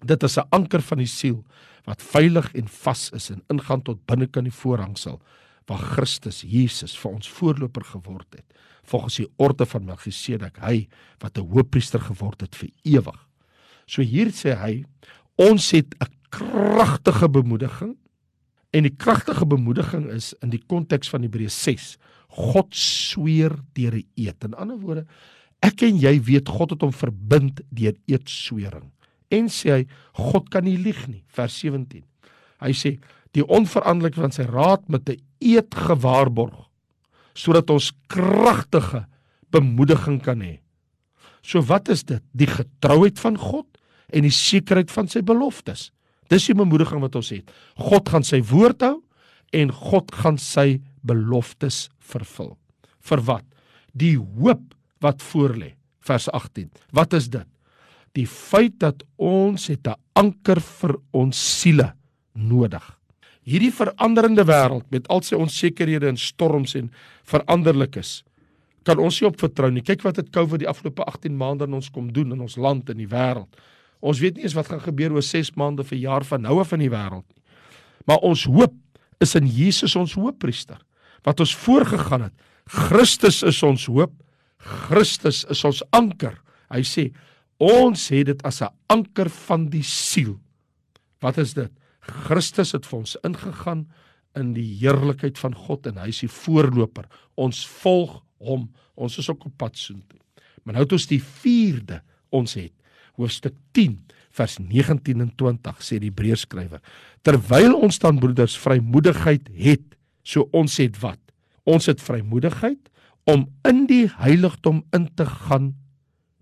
Dit 0.05 0.23
is 0.23 0.37
'n 0.37 0.47
anker 0.49 0.81
van 0.81 0.97
die 0.97 1.07
siel 1.07 1.43
wat 1.85 2.01
veilig 2.01 2.53
en 2.53 2.67
vas 2.67 3.09
is 3.09 3.29
en 3.29 3.43
ingaan 3.47 3.81
tot 3.81 4.05
binnekant 4.05 4.45
die 4.45 4.59
voorhangsel 4.61 5.21
waar 5.65 5.79
Christus 5.95 6.41
Jesus 6.41 6.97
vir 6.97 7.11
ons 7.11 7.29
voorloper 7.29 7.83
geword 7.83 8.27
het 8.35 8.45
volgens 8.83 9.15
die 9.21 9.27
orde 9.37 9.65
van 9.65 9.85
Melchisedek 9.85 10.57
hy 10.59 10.87
wat 11.19 11.37
'n 11.37 11.47
hoëpriester 11.51 11.99
geword 11.99 12.41
het 12.41 12.55
vir 12.55 12.69
ewig. 12.83 13.27
So 13.85 14.01
hier 14.01 14.31
sê 14.31 14.55
hy 14.57 14.85
ons 15.35 15.71
het 15.71 15.95
'n 15.99 16.11
kragtige 16.29 17.29
bemoediging 17.29 17.97
en 18.71 18.83
die 18.83 18.95
kragtige 18.95 19.45
bemoediging 19.45 20.09
is 20.09 20.33
in 20.41 20.49
die 20.49 20.63
konteks 20.67 21.09
van 21.09 21.21
Hebreë 21.21 21.49
6 21.49 21.97
God 22.31 22.73
sweer 22.75 23.57
deur 23.75 23.95
'n 23.95 24.07
eed. 24.15 24.43
In 24.43 24.53
ander 24.55 24.79
woorde, 24.79 25.05
ek 25.61 25.83
en 25.83 25.97
jy 25.97 26.19
weet 26.21 26.47
God 26.49 26.71
het 26.71 26.81
hom 26.81 26.93
verbind 26.93 27.61
deur 27.69 27.95
eedswering. 28.07 28.91
En 29.29 29.47
sê 29.47 29.71
hy, 29.71 29.87
God 30.13 30.49
kan 30.49 30.63
nie 30.63 30.77
lieg 30.77 31.07
nie, 31.07 31.23
vers 31.27 31.53
17. 31.59 32.03
Hy 32.61 32.71
sê, 32.71 32.99
die 33.31 33.45
onveranderlik 33.47 34.15
van 34.15 34.31
sy 34.31 34.43
raad 34.43 34.87
met 34.89 35.09
'n 35.09 35.21
eed 35.39 35.73
gewaarborg 35.73 36.67
sodat 37.33 37.69
ons 37.69 37.93
kragtige 38.07 39.05
bemoediging 39.51 40.21
kan 40.21 40.41
hê. 40.41 40.59
So 41.41 41.61
wat 41.61 41.89
is 41.89 42.03
dit? 42.03 42.21
Die 42.33 42.47
getrouheid 42.47 43.19
van 43.19 43.37
God 43.37 43.65
en 44.11 44.21
die 44.21 44.35
sekerheid 44.35 44.91
van 44.91 45.07
sy 45.07 45.21
beloftes. 45.21 45.91
Dis 46.29 46.45
die 46.45 46.55
bemoediging 46.55 47.01
wat 47.01 47.15
ons 47.15 47.29
het. 47.29 47.49
God 47.75 48.09
gaan 48.09 48.23
sy 48.23 48.41
woord 48.41 48.81
hou 48.81 49.01
en 49.53 49.71
God 49.71 50.11
gaan 50.11 50.37
sy 50.37 50.81
beloftes 51.01 51.89
vervul. 51.99 52.55
Vir 53.01 53.23
wat? 53.27 53.45
Die 53.93 54.17
hoop 54.17 54.63
wat 55.01 55.23
voorlê. 55.25 55.73
Vers 56.01 56.29
18. 56.29 56.69
Wat 56.91 57.13
is 57.13 57.29
dit? 57.29 57.47
Die 58.17 58.27
feit 58.27 58.79
dat 58.79 59.03
ons 59.17 59.67
het 59.67 59.87
'n 59.87 59.95
anker 60.15 60.59
vir 60.59 60.95
ons 61.11 61.61
siele 61.61 61.93
nodig. 62.33 62.83
Hierdie 63.43 63.71
veranderende 63.73 64.43
wêreld 64.45 64.85
met 64.91 65.07
al 65.07 65.21
sy 65.21 65.35
onsekerhede 65.35 66.07
en 66.07 66.17
storms 66.17 66.75
en 66.75 66.91
veranderlikes 67.23 68.23
kan 68.83 68.99
ons 68.99 69.19
nie 69.21 69.27
op 69.27 69.39
vertrou 69.39 69.69
nie. 69.71 69.83
Kyk 69.85 70.01
wat 70.01 70.15
het 70.15 70.31
COVID 70.33 70.59
die 70.59 70.69
afgelope 70.69 71.03
18 71.03 71.37
maande 71.37 71.67
aan 71.67 71.73
ons 71.77 71.89
kom 71.93 72.11
doen 72.13 72.31
in 72.31 72.41
ons 72.41 72.57
land 72.57 72.89
en 72.89 72.97
die 72.97 73.09
wêreld. 73.09 73.49
Ons 74.01 74.19
weet 74.19 74.35
nie 74.35 74.43
eens 74.43 74.57
wat 74.57 74.71
gaan 74.71 74.81
gebeur 74.81 75.13
oor 75.13 75.25
6 75.25 75.53
maande 75.55 75.83
vir 75.83 75.97
jaar 76.01 76.25
van 76.25 76.41
nou 76.41 76.59
af 76.59 76.73
in 76.73 76.79
die 76.79 76.89
wêreld 76.89 77.25
nie. 77.29 77.43
Maar 78.09 78.17
ons 78.25 78.47
hoop 78.49 78.73
is 79.21 79.35
in 79.37 79.45
Jesus 79.45 79.95
ons 79.95 80.15
hoëpriester 80.17 80.79
wat 81.27 81.39
ons 81.43 81.55
voorgegaan 81.55 82.27
het. 82.27 82.33
Christus 82.65 83.41
is 83.43 83.61
ons 83.63 83.85
hoop. 83.91 84.13
Christus 84.61 85.43
is 85.49 85.63
ons 85.67 85.81
anker. 85.95 86.37
Hy 86.71 86.83
sê 86.87 87.09
ons 87.61 88.07
het 88.09 88.25
dit 88.25 88.43
as 88.45 88.61
'n 88.61 88.73
anker 88.89 89.29
van 89.29 89.69
die 89.69 89.83
siel. 89.83 90.39
Wat 91.21 91.37
is 91.37 91.53
dit? 91.53 91.71
Christus 92.01 92.71
het 92.71 92.85
vir 92.85 92.99
ons 92.99 93.17
ingegaan 93.23 93.87
in 94.35 94.53
die 94.53 94.77
heerlikheid 94.79 95.37
van 95.37 95.53
God 95.53 95.87
en 95.87 95.97
hy 95.97 96.07
is 96.07 96.19
die 96.19 96.29
voorloper. 96.29 97.05
Ons 97.35 97.65
volg 97.67 98.23
hom. 98.39 98.71
Ons 98.95 99.17
is 99.17 99.29
ook 99.29 99.45
op 99.45 99.57
pad 99.57 99.77
soontoe. 99.77 100.19
Maar 100.63 100.73
nou 100.73 100.83
het 100.83 100.93
ons 100.93 101.07
die 101.07 101.21
4de 101.21 102.01
ons 102.29 102.53
het 102.53 102.73
hoofstuk 103.19 103.55
10 103.75 103.97
vers 104.31 104.57
19 104.59 105.23
en 105.23 105.31
20 105.35 105.81
sê 105.83 105.99
die 105.99 106.11
Hebreërskrywer 106.11 106.81
terwyl 107.27 107.75
ons 107.75 107.99
dan 107.99 108.19
broeders 108.21 108.55
vrymoedigheid 108.61 109.49
het 109.57 109.83
So 110.23 110.49
ons 110.51 110.77
het 110.81 110.99
wat? 111.01 111.19
Ons 111.63 111.85
het 111.89 112.01
vrymoedigheid 112.01 112.89
om 113.29 113.45
in 113.67 113.85
die 113.89 114.07
heiligdom 114.17 114.83
in 114.95 115.07
te 115.15 115.25
gaan 115.25 115.73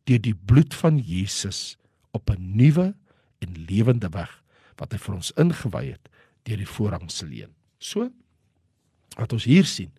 deur 0.07 0.21
die 0.23 0.35
bloed 0.35 0.73
van 0.73 0.97
Jesus 0.97 1.77
op 2.11 2.29
'n 2.29 2.55
nuwe 2.55 2.95
en 3.39 3.65
lewende 3.67 4.09
weg 4.09 4.31
wat 4.77 4.91
hy 4.91 4.97
vir 4.97 5.15
ons 5.15 5.31
ingewy 5.35 5.85
het 5.91 6.09
deur 6.43 6.57
die 6.57 6.73
voorhangsleen. 6.75 7.51
So 7.79 8.09
wat 9.17 9.33
ons 9.33 9.43
hier 9.43 9.65
sien, 9.65 9.91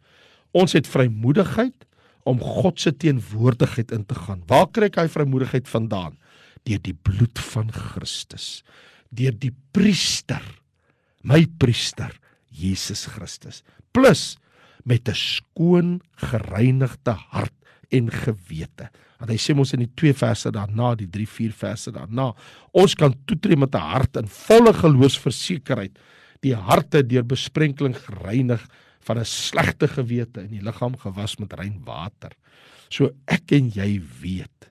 ons 0.52 0.72
het 0.72 0.87
vrymoedigheid 0.87 1.87
om 2.25 2.40
God 2.40 2.80
se 2.80 2.92
teenwoordigheid 2.96 3.92
in 3.92 4.06
te 4.06 4.14
gaan. 4.14 4.42
Waar 4.46 4.68
kry 4.72 4.90
hy 4.94 5.08
vrymoedigheid 5.08 5.68
vandaan? 5.68 6.18
Deur 6.64 6.80
die 6.82 6.94
bloed 6.94 7.38
van 7.38 7.72
Christus, 7.72 8.62
deur 9.08 9.32
die 9.32 9.54
priester, 9.72 10.42
my 11.22 11.46
priester 11.58 12.12
Jesus 12.50 13.07
Christus 13.07 13.62
plus 13.92 14.37
met 14.85 15.09
'n 15.09 15.14
skoon 15.14 16.00
gereinigde 16.16 17.14
hart 17.30 17.54
en 17.90 18.11
gewete. 18.11 18.90
Want 19.19 19.30
hy 19.30 19.37
sê 19.37 19.54
mos 19.54 19.73
in 19.73 19.85
die 19.85 19.92
2 19.95 20.14
verse 20.14 20.50
daarna, 20.50 20.95
die 20.95 21.09
3 21.11 21.26
4 21.26 21.52
verse 21.52 21.92
daarna, 21.92 22.35
ons 22.73 22.95
kan 22.95 23.14
toetree 23.26 23.57
met 23.57 23.75
'n 23.75 23.78
hart 23.78 24.16
in 24.16 24.28
volle 24.28 24.73
geloofsversekerheid, 24.73 25.99
die 26.40 26.54
harte 26.54 27.02
deur 27.07 27.25
besprenkeling 27.25 27.97
gereinig 27.97 28.66
van 29.00 29.19
'n 29.19 29.25
slegte 29.25 29.88
gewete 29.88 30.40
en 30.40 30.49
die 30.49 30.62
liggaam 30.62 30.97
gewas 30.97 31.37
met 31.37 31.52
rein 31.52 31.80
water. 31.85 32.33
So 32.88 33.11
ek 33.26 33.52
en 33.52 33.71
jy 33.71 34.00
weet, 34.21 34.71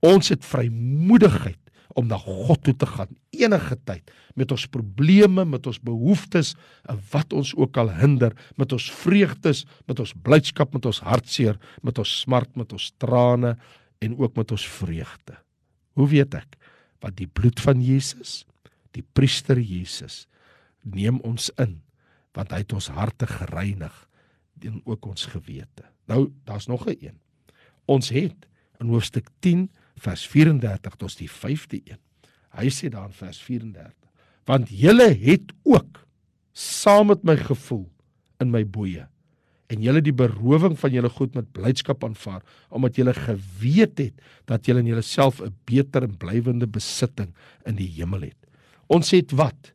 ons 0.00 0.28
het 0.28 0.44
vrymoedigheid 0.44 1.58
om 1.98 2.06
na 2.06 2.18
God 2.22 2.62
toe 2.62 2.74
te 2.78 2.86
gaan 2.86 3.10
enige 3.34 3.76
tyd 3.88 4.12
met 4.38 4.52
ons 4.54 4.66
probleme, 4.70 5.44
met 5.44 5.66
ons 5.66 5.80
behoeftes 5.82 6.54
en 6.90 7.00
wat 7.10 7.34
ons 7.34 7.50
ook 7.58 7.78
al 7.80 7.90
hinder, 7.98 8.34
met 8.56 8.72
ons 8.74 8.86
vreugdes, 9.00 9.64
met 9.90 9.98
ons 10.02 10.14
blydskap, 10.22 10.72
met 10.76 10.86
ons 10.86 11.02
hartseer, 11.06 11.58
met 11.82 11.98
ons 11.98 12.14
smart, 12.22 12.54
met 12.58 12.72
ons 12.74 12.90
trane 13.02 13.56
en 14.04 14.14
ook 14.18 14.38
met 14.38 14.54
ons 14.54 14.68
vreugde. 14.78 15.34
Hoe 15.98 16.08
weet 16.08 16.38
ek? 16.38 16.54
Want 17.02 17.18
die 17.18 17.26
bloed 17.26 17.58
van 17.62 17.82
Jesus, 17.82 18.44
die 18.94 19.04
priester 19.14 19.58
Jesus, 19.58 20.26
neem 20.86 21.20
ons 21.26 21.50
in 21.58 21.80
want 22.36 22.52
hy 22.54 22.60
het 22.62 22.72
ons 22.76 22.86
harte 22.94 23.26
gereinig 23.26 23.94
en 24.62 24.76
ook 24.86 25.06
ons 25.10 25.24
gewete. 25.32 25.88
Nou, 26.06 26.28
daar's 26.46 26.68
nog 26.70 26.86
'n 26.86 26.94
een. 27.00 27.18
Ons 27.86 28.08
het 28.14 28.46
in 28.78 28.86
hoofstuk 28.86 29.26
10 29.40 29.70
vers 29.98 30.26
34 30.26 30.96
tot 30.96 31.18
die 31.18 31.30
5de 31.30 31.80
een. 31.84 32.00
Hy 32.58 32.70
sê 32.72 32.90
daar 32.92 33.10
in 33.10 33.16
vers 33.16 33.38
34: 33.44 33.92
Want 34.48 34.70
julle 34.72 35.10
het 35.12 35.52
ook 35.64 36.04
saam 36.52 37.12
met 37.12 37.22
my 37.24 37.36
gevoel 37.36 37.86
in 38.42 38.50
my 38.50 38.64
boeye 38.64 39.06
en 39.68 39.84
julle 39.84 40.00
die 40.00 40.14
berowing 40.16 40.78
van 40.80 40.94
julle 40.94 41.10
goed 41.12 41.34
met 41.36 41.50
blydskap 41.56 42.04
aanvaar 42.06 42.40
omdat 42.74 42.96
julle 42.96 43.12
geweet 43.14 44.00
het 44.00 44.28
dat 44.48 44.66
julle 44.66 44.80
in 44.80 44.90
julleself 44.92 45.42
'n 45.42 45.54
beter 45.68 46.02
en 46.02 46.16
blywende 46.16 46.66
besitting 46.66 47.34
in 47.66 47.76
die 47.76 47.90
hemel 47.98 48.22
het. 48.32 48.40
Ons 48.88 49.10
het 49.10 49.30
wat? 49.32 49.72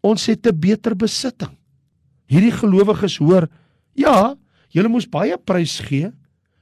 Ons 0.00 0.26
het 0.26 0.46
'n 0.46 0.58
beter 0.58 0.96
besitting. 0.96 1.56
Hierdie 2.26 2.52
gelowiges 2.52 3.18
hoor, 3.18 3.48
ja, 3.94 4.36
julle 4.70 4.88
moes 4.88 5.08
baie 5.08 5.36
prys 5.38 5.80
gee 5.80 6.10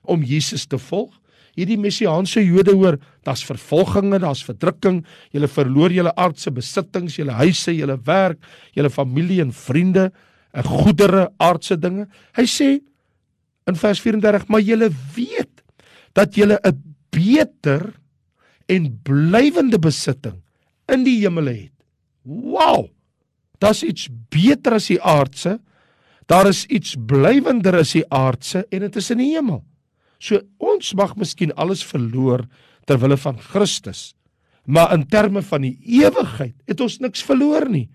om 0.03 0.23
Jesus 0.23 0.67
te 0.67 0.79
volg 0.79 1.21
hierdie 1.57 1.78
messiaanse 1.81 2.43
Jode 2.45 2.75
hoor, 2.76 2.99
daar's 3.25 3.45
vervolginge, 3.49 4.21
daar's 4.23 4.45
verdrukking, 4.45 5.02
julle 5.33 5.49
verloor 5.49 5.95
julle 5.95 6.12
aardse 6.16 6.52
besittings, 6.52 7.16
julle 7.19 7.37
huise, 7.40 7.73
julle 7.73 7.97
werk, 8.07 8.38
julle 8.76 8.93
familie 8.93 9.40
en 9.45 9.52
vriende, 9.57 10.11
en 10.57 10.64
goedere, 10.64 11.26
aardse 11.43 11.76
dinge. 11.81 12.07
Hy 12.37 12.47
sê 12.49 12.71
in 13.66 13.78
vers 13.81 14.00
34, 14.05 14.49
maar 14.52 14.64
julle 14.64 14.90
weet 15.16 15.62
dat 16.16 16.37
julle 16.37 16.59
'n 16.64 16.83
beter 17.11 17.93
en 18.69 18.90
blywende 19.02 19.78
besitting 19.78 20.43
in 20.93 21.05
die 21.05 21.21
hemel 21.21 21.47
het. 21.47 21.73
Wow! 22.23 22.90
Daar's 23.59 23.83
iets 23.83 24.09
beter 24.28 24.76
as 24.76 24.88
die 24.90 25.00
aardse. 25.00 25.59
Daar 26.26 26.49
is 26.50 26.66
iets 26.66 26.97
blywender 26.99 27.78
as 27.81 27.93
die 27.93 28.05
aardse 28.09 28.66
en 28.71 28.81
dit 28.81 28.97
is 28.97 29.11
in 29.11 29.23
die 29.23 29.33
hemel. 29.35 29.62
So 30.18 30.40
ons 30.62 30.94
mag 30.96 31.16
miskien 31.20 31.54
alles 31.56 31.85
verloor 31.85 32.46
ter 32.87 33.00
wille 33.02 33.18
van 33.20 33.38
Christus. 33.40 34.14
Maar 34.66 34.94
in 34.96 35.06
terme 35.06 35.42
van 35.46 35.62
die 35.62 35.76
ewigheid 36.02 36.54
het 36.66 36.80
ons 36.82 36.99
niks 37.02 37.23
verloor 37.26 37.68
nie. 37.70 37.87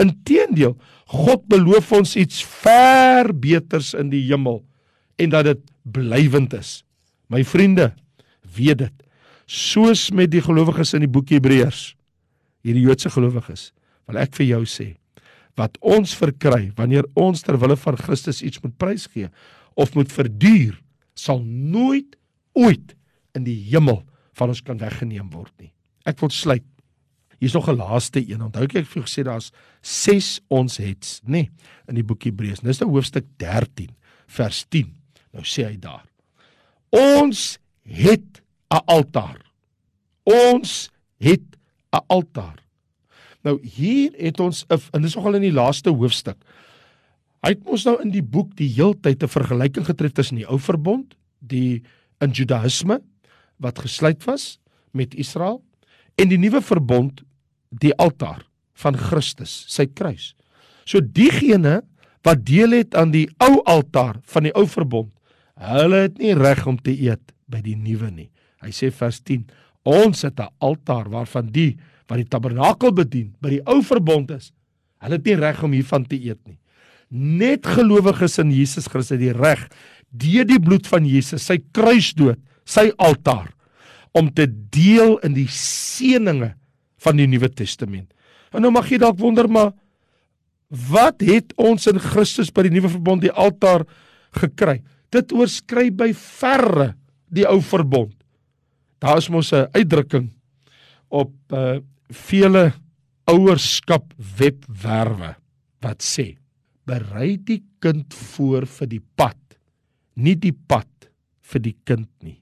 Inteendeel, 0.00 0.74
God 1.12 1.44
beloof 1.50 1.92
ons 1.94 2.16
iets 2.18 2.40
ver 2.62 3.30
beters 3.36 3.92
in 3.94 4.10
die 4.10 4.24
hemel 4.26 4.62
en 5.20 5.30
dat 5.30 5.46
dit 5.50 5.60
blywend 5.84 6.54
is. 6.56 6.82
My 7.30 7.44
vriende, 7.46 7.92
weet 8.56 8.80
dit. 8.82 8.94
Soos 9.46 10.08
met 10.10 10.32
die 10.32 10.42
gelowiges 10.42 10.94
in 10.96 11.04
die 11.04 11.10
boek 11.10 11.34
Hebreërs, 11.34 11.92
hierdie 12.64 12.86
Joodse 12.86 13.12
gelowiges, 13.12 13.68
wil 14.08 14.20
ek 14.22 14.32
vir 14.38 14.48
jou 14.54 14.62
sê, 14.68 14.94
wat 15.58 15.76
ons 15.84 16.14
verkry 16.18 16.70
wanneer 16.78 17.06
ons 17.14 17.44
ter 17.44 17.58
wille 17.60 17.76
van 17.78 17.98
Christus 18.00 18.42
iets 18.42 18.62
moet 18.64 18.74
prysgee 18.80 19.28
of 19.78 19.92
moet 19.94 20.10
verduur, 20.12 20.78
sal 21.14 21.42
nooit 21.42 22.16
ooit 22.52 22.94
in 23.34 23.44
die 23.46 23.58
hemel 23.70 24.02
van 24.34 24.48
ons 24.48 24.62
kan 24.62 24.78
weggeneem 24.78 25.30
word 25.30 25.52
nie. 25.62 25.72
Ek 26.06 26.20
wil 26.20 26.30
sluit. 26.34 26.64
Hier's 27.38 27.54
nog 27.54 27.68
'n 27.68 27.76
laaste 27.76 28.20
een. 28.20 28.42
Onthou 28.42 28.64
ek 28.64 28.72
het 28.72 28.88
vir 28.88 29.02
gesê 29.02 29.24
daar's 29.24 29.50
6 29.82 30.40
ons 30.48 30.76
hets, 30.76 31.20
nê, 31.24 31.30
nee, 31.30 31.50
in 31.88 31.94
die 31.94 32.04
boek 32.04 32.24
Hebreërs. 32.24 32.60
Dis 32.60 32.80
nou 32.80 32.90
hoofstuk 32.90 33.24
13 33.36 33.90
vers 34.26 34.64
10. 34.68 34.94
Nou 35.32 35.44
sê 35.44 35.66
hy 35.66 35.76
daar: 35.78 36.06
Ons 36.90 37.58
het 37.82 38.42
'n 38.70 38.82
altaar. 38.86 39.40
Ons 40.24 40.90
het 41.18 41.56
'n 41.92 42.04
altaar. 42.06 42.64
Nou 43.42 43.58
hier 43.62 44.12
het 44.16 44.40
ons 44.40 44.64
en 44.68 45.02
dis 45.02 45.14
nogal 45.14 45.34
in 45.34 45.42
die 45.42 45.52
laaste 45.52 45.90
hoofstuk. 45.90 46.36
Hy 47.44 47.50
het 47.52 47.64
mos 47.68 47.82
nou 47.84 47.98
in 48.00 48.08
die 48.08 48.24
boek 48.24 48.54
die 48.56 48.70
heeltyd 48.72 49.22
'n 49.22 49.28
vergelyking 49.28 49.84
getref 49.84 50.12
tussen 50.16 50.40
die 50.40 50.48
ou 50.48 50.56
verbond, 50.58 51.12
die 51.44 51.82
in 52.20 52.32
Judaïsme 52.32 53.02
wat 53.60 53.78
gesluit 53.84 54.24
was 54.24 54.58
met 54.92 55.14
Israel 55.14 55.60
en 56.16 56.28
die 56.28 56.38
nuwe 56.38 56.62
verbond 56.62 57.20
die 57.68 57.92
altaar 58.00 58.46
van 58.72 58.96
Christus, 58.96 59.66
sy 59.68 59.86
kruis. 59.86 60.34
So 60.86 61.00
diegene 61.00 61.82
wat 62.24 62.46
deel 62.46 62.70
het 62.70 62.94
aan 62.94 63.12
die 63.12 63.28
ou 63.36 63.60
altaar 63.68 64.16
van 64.24 64.42
die 64.48 64.54
ou 64.56 64.66
verbond, 64.66 65.12
hulle 65.54 66.08
het 66.08 66.18
nie 66.18 66.32
reg 66.32 66.66
om 66.66 66.78
te 66.78 66.96
eet 66.96 67.34
by 67.46 67.60
die 67.60 67.76
nuwe 67.76 68.10
nie. 68.10 68.30
Hy 68.62 68.72
sê 68.72 68.90
vers 68.90 69.20
10: 69.20 69.44
Ons 69.84 70.22
het 70.22 70.40
'n 70.40 70.48
altaar 70.60 71.10
waarvan 71.10 71.52
die 71.52 71.76
wat 72.08 72.16
die 72.16 72.28
tabernakel 72.28 72.92
bedien 72.92 73.34
by 73.40 73.50
die 73.50 73.64
ou 73.66 73.82
verbond 73.82 74.30
is, 74.30 74.52
hulle 74.98 75.16
het 75.16 75.24
nie 75.24 75.36
reg 75.36 75.62
om 75.62 75.72
hiervan 75.72 76.06
te 76.06 76.16
eet 76.16 76.40
nie. 76.46 76.58
Net 77.10 77.66
gelowiges 77.66 78.38
in 78.38 78.52
Jesus 78.54 78.88
Christus 78.90 79.16
het 79.16 79.24
die 79.24 79.34
reg 79.34 79.68
deur 80.14 80.46
die 80.46 80.60
bloed 80.62 80.86
van 80.86 81.06
Jesus, 81.08 81.42
sy 81.42 81.58
kruisdood, 81.74 82.38
sy 82.64 82.90
altaar 83.02 83.50
om 84.14 84.28
te 84.30 84.46
deel 84.46 85.18
in 85.26 85.34
die 85.34 85.48
seëninge 85.50 86.52
van 87.02 87.18
die 87.18 87.26
Nuwe 87.26 87.50
Testament. 87.50 88.12
En 88.54 88.62
nou 88.62 88.70
mag 88.70 88.86
jy 88.90 89.00
dalk 89.02 89.18
wonder 89.18 89.48
maar 89.50 89.72
wat 90.90 91.22
het 91.22 91.52
ons 91.60 91.86
in 91.90 91.98
Christus 92.02 92.52
by 92.54 92.64
die 92.66 92.74
nuwe 92.74 92.90
verbond 92.94 93.22
die 93.22 93.32
altaar 93.32 93.84
gekry? 94.38 94.80
Dit 95.14 95.34
oorskry 95.34 95.90
by 95.94 96.10
verre 96.18 96.94
die 97.34 97.46
ou 97.46 97.60
verbond. 97.62 98.14
Daar 99.02 99.18
is 99.18 99.28
mos 99.28 99.52
'n 99.52 99.68
uitdrukking 99.74 100.30
op 101.10 101.34
uh 101.52 101.80
vele 102.10 102.72
ouerskap 103.26 104.12
webwerwe 104.38 105.34
wat 105.80 106.02
sê: 106.02 106.36
Berei 106.84 107.36
die 107.40 107.62
kind 107.80 108.12
voor 108.34 108.66
vir 108.68 108.90
die 108.90 109.02
pad, 109.16 109.40
nie 110.14 110.36
die 110.36 110.52
pad 110.52 111.08
vir 111.44 111.62
die 111.64 111.76
kind 111.86 112.10
nie. 112.24 112.38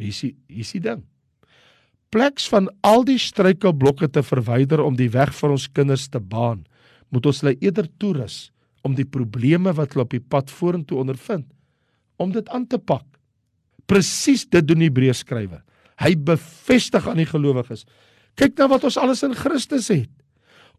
Hier 0.00 0.12
is 0.12 0.20
die, 0.24 0.34
hier 0.48 0.66
is 0.66 0.72
die 0.76 0.82
ding. 0.84 1.02
Pleks 2.12 2.48
van 2.52 2.68
al 2.84 3.06
die 3.08 3.18
struikelblokke 3.20 4.10
te 4.12 4.20
verwyder 4.24 4.82
om 4.84 4.98
die 4.98 5.08
weg 5.12 5.32
vir 5.38 5.54
ons 5.54 5.68
kinders 5.72 6.10
te 6.12 6.20
baan, 6.20 6.66
moet 7.12 7.28
ons 7.28 7.40
hulle 7.40 7.56
eerder 7.60 7.88
toerus 8.00 8.50
om 8.84 8.96
die 8.98 9.08
probleme 9.08 9.72
wat 9.76 9.94
hulle 9.94 10.04
op 10.04 10.12
die 10.12 10.20
pad 10.20 10.52
vorentoe 10.52 11.00
ondervind 11.00 11.48
om 12.20 12.32
dit 12.34 12.48
aan 12.52 12.66
te 12.68 12.78
pak. 12.78 13.06
Presies 13.88 14.44
dit 14.46 14.66
doen 14.66 14.82
die 14.82 14.90
Hebreërs 14.90 15.24
skrywer. 15.24 15.62
Hy 16.02 16.14
bevestig 16.16 17.06
aan 17.08 17.20
die 17.20 17.28
gelowiges. 17.28 17.86
Kyk 18.38 18.56
na 18.58 18.68
wat 18.70 18.84
ons 18.88 18.98
alles 19.00 19.24
in 19.26 19.34
Christus 19.36 19.88
het. 19.92 20.12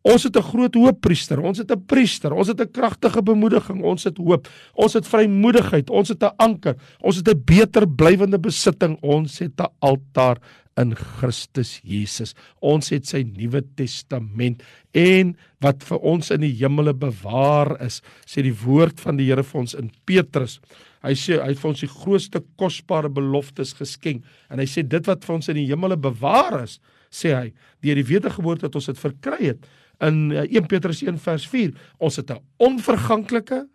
Ons 0.03 0.23
het 0.27 0.35
'n 0.35 0.43
groot 0.43 0.73
hoofpriester, 0.75 1.39
ons 1.39 1.57
het 1.57 1.71
'n 1.71 1.85
priester, 1.85 2.33
ons 2.33 2.47
het 2.47 2.59
'n 2.59 2.71
kragtige 2.71 3.23
bemoediging, 3.23 3.81
ons 3.81 4.03
het 4.03 4.17
hoop, 4.17 4.47
ons 4.73 4.93
het 4.93 5.07
vrymoedigheid, 5.07 5.89
ons 5.89 6.09
het 6.09 6.23
'n 6.23 6.35
anker, 6.37 6.75
ons 6.99 7.15
het 7.15 7.27
'n 7.27 7.43
beter 7.45 7.87
blywende 7.87 8.39
besitting, 8.39 8.97
ons 9.01 9.39
het 9.39 9.59
'n 9.61 9.71
altaar 9.79 10.37
in 10.77 10.95
Christus 10.95 11.79
Jesus. 11.83 12.33
Ons 12.59 12.89
het 12.89 13.07
sy 13.07 13.23
Nuwe 13.23 13.63
Testament. 13.75 14.63
En 14.91 15.37
wat 15.59 15.83
vir 15.83 15.99
ons 15.99 16.31
in 16.31 16.41
die 16.41 16.55
hemele 16.57 16.93
bewaar 16.93 17.81
is, 17.81 18.01
sê 18.25 18.41
die 18.41 18.55
woord 18.65 18.99
van 18.99 19.17
die 19.17 19.29
Here 19.29 19.43
vir 19.43 19.61
ons 19.61 19.73
in 19.73 19.91
Petrus. 20.05 20.59
Hy 21.03 21.13
sê 21.13 21.39
hy 21.41 21.51
het 21.51 21.59
vir 21.59 21.69
ons 21.69 21.79
die 21.79 21.91
grootste 21.91 22.43
kosbare 22.55 23.09
beloftes 23.09 23.73
geskenk. 23.73 24.23
En 24.49 24.59
hy 24.59 24.65
sê 24.65 24.87
dit 24.87 25.05
wat 25.05 25.23
vir 25.23 25.35
ons 25.35 25.49
in 25.49 25.55
die 25.55 25.67
hemele 25.67 25.97
bewaar 25.97 26.63
is, 26.63 26.79
sê 27.13 27.35
hy, 27.35 27.53
deur 27.81 27.95
die 27.95 28.09
wedergeboorte 28.09 28.61
wat 28.61 28.75
ons 28.75 28.87
het 28.87 28.97
verkry 28.97 29.53
het 29.53 29.65
in 30.07 30.31
1 30.31 30.47
eh, 30.47 30.67
Petrus 30.67 31.01
1 31.03 31.19
vers 31.23 31.47
4, 31.47 31.73
ons 31.99 32.15
het 32.15 32.31
'n 32.31 32.41
onverganklike, 32.57 33.67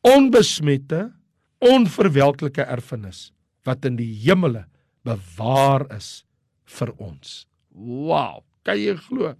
onbesmette, 0.00 1.12
onverwelklike 1.58 2.62
erfenis 2.62 3.32
wat 3.64 3.84
in 3.84 3.96
die 3.96 4.12
hemele 4.24 4.66
bewaar 5.02 5.86
is 5.96 6.24
vir 6.64 6.92
ons. 6.98 7.46
Wow, 7.70 8.44
kan 8.62 8.78
jy 8.78 8.96
glo? 8.96 9.34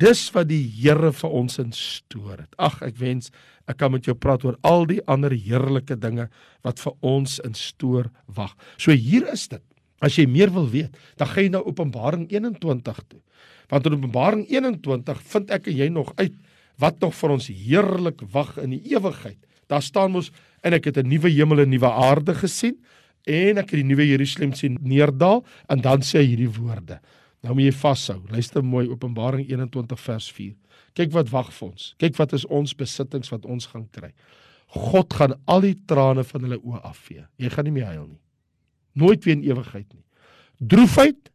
Dis 0.00 0.30
wat 0.34 0.48
die 0.48 0.62
Here 0.64 1.12
vir 1.12 1.30
ons 1.30 1.58
instoor 1.58 2.40
het. 2.40 2.54
Ag, 2.58 2.80
ek 2.82 2.96
wens 2.96 3.30
ek 3.70 3.78
kan 3.78 3.92
met 3.92 4.06
jou 4.08 4.14
praat 4.18 4.42
oor 4.44 4.56
al 4.66 4.86
die 4.90 5.00
ander 5.06 5.30
heerlike 5.30 5.94
dinge 6.00 6.28
wat 6.66 6.80
vir 6.82 6.96
ons 7.00 7.38
instoor 7.46 8.10
wag. 8.26 8.56
So 8.76 8.90
hier 8.90 9.28
is 9.32 9.46
dit. 9.48 9.62
As 10.02 10.16
jy 10.18 10.26
meer 10.26 10.50
wil 10.50 10.66
weet, 10.66 10.96
dan 11.16 11.30
gaan 11.30 11.44
jy 11.46 11.52
na 11.54 11.62
Openbaring 11.62 12.26
21 12.32 13.04
toe. 13.06 13.20
Want 13.72 13.88
in 13.88 13.96
Openbaring 13.96 14.44
21 14.50 15.22
vind 15.32 15.52
ek 15.56 15.70
en 15.70 15.78
jy 15.78 15.88
nog 15.92 16.12
uit 16.20 16.34
wat 16.82 16.98
nog 17.00 17.14
vir 17.16 17.32
ons 17.36 17.48
heerlik 17.48 18.20
wag 18.32 18.56
in 18.60 18.74
die 18.74 18.82
ewigheid. 18.92 19.38
Daar 19.72 19.84
staan 19.84 20.12
mos 20.12 20.28
en 20.60 20.76
ek 20.76 20.90
het 20.90 20.98
'n 20.98 21.08
nuwe 21.08 21.30
hemel 21.30 21.60
en 21.60 21.68
'n 21.68 21.72
nuwe 21.72 21.90
aarde 21.90 22.34
gesien 22.34 22.76
en 23.24 23.58
ek 23.58 23.70
het 23.70 23.80
die 23.80 23.88
nuwe 23.88 24.06
Jerusalem 24.06 24.52
sien 24.52 24.78
neerdal 24.82 25.44
en 25.68 25.80
dan 25.80 26.02
sê 26.02 26.18
hy 26.18 26.26
hierdie 26.34 26.52
woorde. 26.60 27.00
Nou 27.42 27.54
moet 27.54 27.64
jy 27.64 27.72
vashou. 27.72 28.20
Luister 28.30 28.64
mooi 28.64 28.88
Openbaring 28.88 29.48
21 29.48 30.00
vers 30.00 30.32
4. 30.32 30.54
Kyk 30.94 31.12
wat 31.12 31.30
wag 31.30 31.52
vir 31.52 31.68
ons. 31.68 31.94
Kyk 31.98 32.16
wat 32.16 32.32
is 32.32 32.44
ons 32.46 32.74
besittings 32.74 33.30
wat 33.30 33.44
ons 33.44 33.66
gaan 33.66 33.88
kry. 33.90 34.12
God 34.66 35.12
gaan 35.12 35.34
al 35.46 35.60
die 35.60 35.76
trane 35.86 36.24
van 36.24 36.40
hulle 36.40 36.60
oë 36.60 36.82
afvee. 36.82 37.26
Jy 37.36 37.48
gaan 37.48 37.64
nie 37.64 37.72
meer 37.72 37.86
huil 37.86 38.06
nie. 38.06 38.20
Nooit 38.92 39.24
weer 39.24 39.36
in 39.36 39.44
ewigheid 39.44 39.88
nie. 39.92 40.04
Droefheid, 40.58 41.30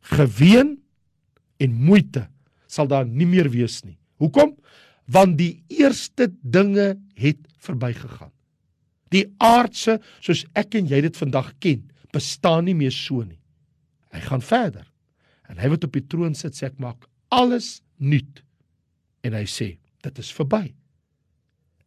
geween 0.00 0.83
en 1.62 1.74
moeite 1.74 2.26
sal 2.66 2.88
daar 2.90 3.06
nie 3.06 3.26
meer 3.28 3.50
wees 3.52 3.82
nie. 3.84 3.96
Hoekom? 4.22 4.54
Want 5.10 5.36
die 5.38 5.62
eerste 5.68 6.30
dinge 6.40 6.94
het 7.20 7.42
verbygegaan. 7.62 8.32
Die 9.14 9.26
aardse 9.42 9.98
soos 10.24 10.44
ek 10.58 10.78
en 10.80 10.88
jy 10.90 11.00
dit 11.04 11.18
vandag 11.18 11.52
ken, 11.62 11.84
bestaan 12.14 12.66
nie 12.68 12.76
meer 12.78 12.94
so 12.94 13.22
nie. 13.22 13.38
Hy 14.14 14.22
gaan 14.24 14.44
verder. 14.44 14.86
En 15.50 15.60
hy 15.60 15.70
wat 15.74 15.84
op 15.86 15.94
die 15.94 16.06
troon 16.08 16.34
sit 16.38 16.56
sê 16.56 16.70
ek 16.70 16.80
maak 16.82 17.06
alles 17.34 17.78
nuut. 17.98 18.40
En 19.26 19.36
hy 19.36 19.44
sê 19.50 19.74
dit 20.04 20.20
is 20.20 20.32
verby. 20.36 20.66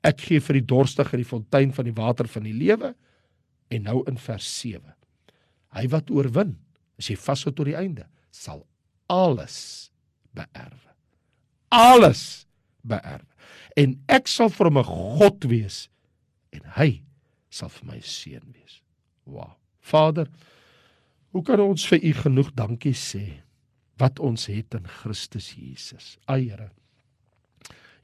Ek 0.08 0.22
gee 0.24 0.42
vir 0.44 0.60
die 0.60 0.68
dorstige 0.70 1.20
die 1.20 1.28
fontein 1.28 1.74
van 1.76 1.88
die 1.88 1.96
water 1.98 2.30
van 2.32 2.46
die 2.48 2.56
lewe 2.56 2.94
en 3.74 3.84
nou 3.84 4.04
in 4.08 4.20
vers 4.22 4.48
7. 4.62 4.82
Hy 5.76 5.86
wat 5.92 6.12
oorwin, 6.14 6.56
as 6.98 7.10
jy 7.12 7.18
vashou 7.20 7.52
tot 7.52 7.68
die 7.68 7.78
einde, 7.78 8.08
sal 8.32 8.64
alles 9.08 9.90
beerwe. 10.36 10.94
Alles 11.74 12.46
beerwe. 12.82 13.28
En 13.78 13.98
ek 14.08 14.28
sal 14.28 14.50
vir 14.50 14.70
hom 14.70 14.78
'n 14.78 14.84
God 14.84 15.50
wees 15.50 15.90
en 16.52 16.64
hy 16.78 17.04
sal 17.50 17.70
vir 17.70 17.86
my 17.86 18.00
seun 18.00 18.54
wees. 18.54 18.82
Wow. 19.26 19.56
Vader, 19.80 20.28
hoe 21.32 21.44
kan 21.44 21.60
ons 21.60 21.88
vir 21.88 22.04
u 22.04 22.14
genoeg 22.14 22.54
dankie 22.54 22.94
sê? 22.96 23.48
wat 24.02 24.20
ons 24.24 24.48
het 24.52 24.78
in 24.78 24.88
Christus 25.02 25.52
Jesus. 25.58 26.16
Ai 26.30 26.48
Here. 26.50 26.70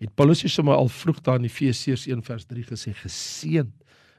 Het 0.02 0.12
Paulus 0.18 0.42
hier 0.44 0.52
sommer 0.52 0.76
al 0.76 0.90
vroeg 0.92 1.22
daar 1.24 1.40
in 1.40 1.48
Efesiërs 1.48 2.08
1 2.10 2.26
vers 2.28 2.48
3 2.50 2.66
gesê 2.74 2.94
geseënd 2.98 3.72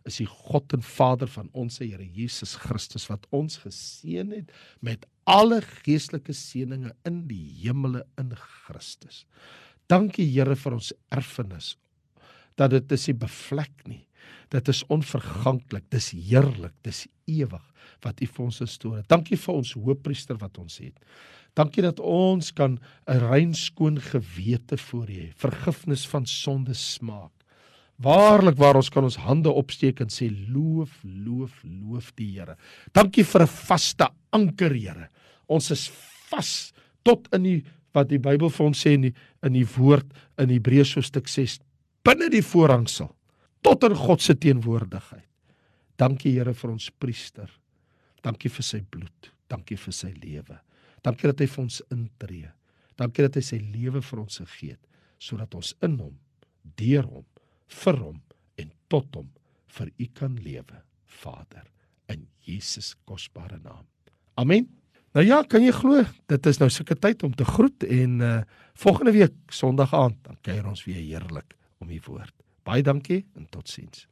is 0.08 0.20
die 0.20 0.28
God 0.28 0.72
en 0.76 0.84
Vader 0.84 1.28
van 1.28 1.50
ons 1.52 1.80
Here 1.82 2.06
Jesus 2.14 2.54
Christus 2.62 3.08
wat 3.10 3.26
ons 3.34 3.58
geseën 3.64 4.32
het 4.32 4.54
met 4.84 5.04
alle 5.30 5.60
geestelike 5.84 6.34
seënings 6.36 6.94
in 7.08 7.22
die 7.28 7.44
hemele 7.62 8.04
in 8.20 8.32
Christus. 8.36 9.24
Dankie 9.90 10.26
Here 10.30 10.56
vir 10.56 10.76
ons 10.78 10.92
erfenis 11.12 11.74
dat 12.56 12.70
dit 12.70 12.92
is 12.94 13.08
nie 13.08 13.16
bevlek 13.18 13.86
nie. 13.90 14.04
Dit 14.52 14.68
is 14.70 14.84
onverganklik, 14.92 15.88
dis 15.90 16.12
heerlik, 16.14 16.74
dis 16.86 17.04
ewig 17.26 17.64
wat 18.04 18.20
U 18.22 18.28
vir 18.30 18.44
ons 18.44 18.60
gestoor 18.62 18.98
het. 19.00 19.08
Dankie 19.10 19.38
vir 19.40 19.58
ons 19.58 19.72
hoëpriester 19.74 20.38
wat 20.40 20.60
ons 20.62 20.78
het. 20.78 20.94
Dankie 21.58 21.82
dat 21.82 22.00
ons 22.00 22.52
kan 22.52 22.78
'n 23.08 23.18
rein 23.30 23.54
skoon 23.54 24.00
gewete 24.00 24.76
voor 24.76 25.10
U 25.10 25.14
hê, 25.14 25.32
vergifnis 25.36 26.06
van 26.06 26.26
sonde 26.26 26.74
smaak. 26.74 27.32
Waarlik 28.02 28.56
waar 28.58 28.76
ons 28.76 28.90
kan 28.90 29.06
ons 29.06 29.20
hande 29.22 29.50
opsteek 29.50 30.00
en 30.02 30.10
sê 30.10 30.26
loof, 30.30 30.96
loof, 31.02 31.60
loof 31.62 32.10
die 32.18 32.32
Here. 32.34 32.56
Dankie 32.92 33.24
vir 33.24 33.42
'n 33.42 33.46
vaste 33.46 34.08
anker, 34.32 34.74
Here. 34.74 35.08
Ons 35.48 35.70
is 35.70 35.90
vas 36.30 36.72
tot 37.04 37.28
in 37.32 37.42
die 37.42 37.64
wat 37.94 38.08
die 38.08 38.18
Bybel 38.18 38.50
vir 38.50 38.66
ons 38.66 38.80
sê 38.84 38.94
in 38.94 39.02
die 39.02 39.14
in 39.42 39.52
die 39.52 39.66
woord 39.76 40.06
in 40.38 40.50
Hebreërs 40.50 40.94
hoofstuk 40.94 41.28
6 41.28 41.60
binne 42.04 42.28
die 42.30 42.42
voorhangsel 42.42 43.14
tot 43.62 43.84
in 43.84 43.94
God 43.94 44.20
se 44.20 44.34
teenwoordigheid. 44.34 45.28
Dankie 45.96 46.32
Here 46.32 46.54
vir 46.54 46.70
ons 46.70 46.90
priester. 46.90 47.48
Dankie 48.22 48.50
vir 48.50 48.62
sy 48.62 48.80
bloed. 48.80 49.30
Dankie 49.48 49.76
vir 49.76 49.92
sy 49.92 50.10
lewe. 50.22 50.58
Dankie 51.04 51.28
dat 51.30 51.40
hy 51.40 51.46
vir 51.46 51.62
ons 51.62 51.82
intree. 51.92 52.50
Dankie 52.96 53.22
dat 53.22 53.36
hy 53.36 53.44
sy 53.44 53.58
lewe 53.58 54.02
vir 54.02 54.20
ons 54.20 54.40
gegee 54.42 54.74
het 54.74 54.82
sodat 55.24 55.54
ons 55.56 55.70
in 55.80 55.94
hom, 55.96 56.16
deur 56.76 57.06
hom, 57.06 57.24
vir 57.66 57.98
hom 58.00 58.20
en 58.60 58.70
tot 58.88 59.08
hom 59.16 59.30
vir 59.78 59.90
u 59.98 60.06
kan 60.14 60.36
lewe, 60.42 60.80
Vader, 61.22 61.66
in 62.08 62.26
Jesus 62.46 62.94
kosbare 63.08 63.58
naam. 63.62 63.86
Amen. 64.38 64.68
Nou 65.14 65.22
ja, 65.26 65.42
kan 65.46 65.62
jy 65.62 65.72
glo, 65.74 66.02
dit 66.30 66.46
is 66.50 66.58
nou 66.58 66.68
sulke 66.70 66.96
tyd 66.98 67.22
om 67.22 67.34
te 67.34 67.46
groet 67.46 67.86
en 67.86 68.20
uh 68.20 68.36
volgende 68.74 69.12
week 69.14 69.34
Sondag 69.54 69.92
aand 69.94 70.16
dan 70.26 70.34
kuier 70.42 70.64
ons 70.66 70.80
weer 70.82 70.98
heerlik 70.98 71.54
om 71.78 71.90
u 71.90 72.00
woord. 72.08 72.34
Baie 72.66 72.82
dankie 72.82 73.20
en 73.38 73.46
totsiens. 73.46 74.08